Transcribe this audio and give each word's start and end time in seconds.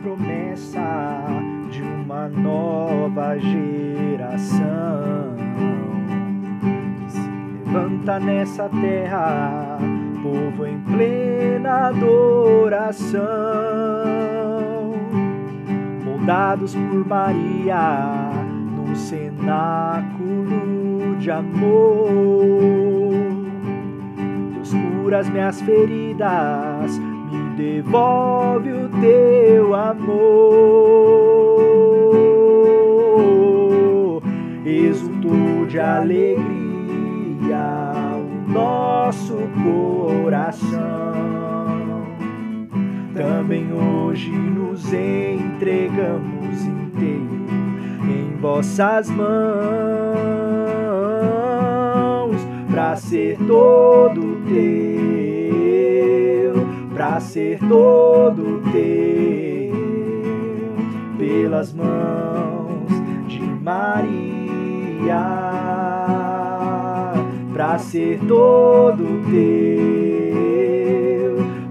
promessa 0.00 1.24
de 1.70 1.82
uma 1.82 2.28
nova 2.28 3.38
geração. 3.38 4.64
Se 7.08 7.20
levanta 7.64 8.20
nessa 8.20 8.68
terra, 8.68 9.78
povo 10.22 10.66
em 10.66 10.78
plena 10.80 11.88
adoração. 11.88 13.22
Moldados 16.04 16.74
por 16.74 17.06
Maria 17.06 18.30
no 18.76 18.94
cenáculo 18.96 20.64
de 21.18 21.30
amor. 21.30 23.12
Deus 24.52 24.72
cura 24.72 25.18
as 25.18 25.28
minhas 25.28 25.60
feridas, 25.62 26.98
me 26.98 27.56
devolve 27.56 28.70
o 28.70 28.88
teu 29.00 29.43
amor. 29.74 30.94
Exultou 34.64 35.66
de 35.66 35.78
alegria 35.78 36.44
o 38.16 38.50
nosso 38.50 39.36
coração. 39.62 41.14
Também 43.14 43.72
hoje 43.72 44.30
nos 44.30 44.92
entregamos 44.92 46.64
inteiro 46.64 47.44
em 48.08 48.36
vossas 48.40 49.08
mãos, 49.10 49.24
para 52.70 52.96
ser 52.96 53.38
todo 53.46 54.42
teu, 54.48 54.64
para 56.92 57.20
ser 57.20 57.58
todo 57.60 58.60
teu, 58.72 59.63
pelas 61.24 61.72
mãos 61.72 62.92
de 63.26 63.40
Maria, 63.40 63.94
para 67.54 67.78
ser 67.78 68.20
todo 68.28 69.22
teu, 69.30 70.56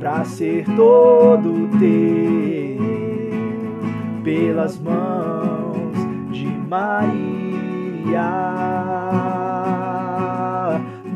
para 0.00 0.24
ser 0.24 0.64
todo 0.74 1.68
teu, 1.78 2.80
pelas 4.24 4.80
mãos 4.80 5.94
de 6.32 6.48
Maria, 6.48 7.12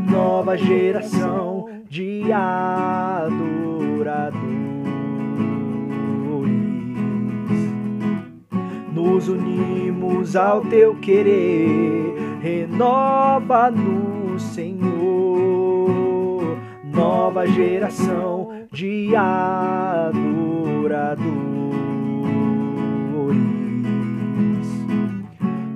nova 0.09 0.57
geração 0.57 1.69
de 1.89 2.33
adoradores. 2.33 3.10
Nos 9.21 9.29
unimos 9.29 10.35
ao 10.35 10.63
teu 10.63 10.95
querer, 10.95 12.15
renova 12.41 13.71
no 13.71 14.41
Senhor, 14.41 14.81
nova 16.85 17.47
geração 17.47 18.49
de 18.73 19.15
adoradores. 19.15 20.17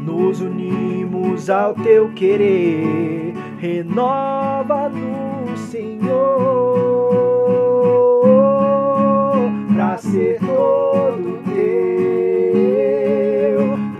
Nos 0.00 0.40
unimos 0.40 1.50
ao 1.50 1.74
teu 1.74 2.08
querer, 2.14 3.34
renova 3.58 4.88
no 4.88 5.54
Senhor, 5.58 6.08
pra 9.74 9.98
ser 9.98 10.40
todo 10.40 11.42
teu, 11.52 11.93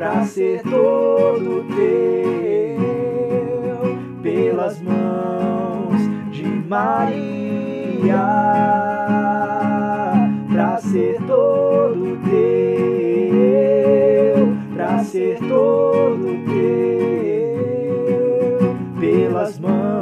pra 0.05 0.23
ser 0.27 0.61
todo 0.65 1.65
teu, 1.75 2.77
pelas 4.23 4.79
mãos 4.83 5.97
de 6.31 6.45
Maria, 6.45 8.23
pra 10.53 10.77
ser 10.77 11.17
todo 11.27 12.19
teu, 12.29 14.55
pra 14.75 14.99
ser 15.05 15.39
todo 15.39 16.45
teu, 16.51 17.57
pelas 19.01 19.59
mãos 19.59 19.94